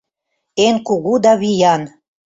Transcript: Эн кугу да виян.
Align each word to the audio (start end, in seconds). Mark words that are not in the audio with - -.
Эн 0.65 0.75
кугу 0.87 1.13
да 1.23 1.33
виян. 1.41 1.81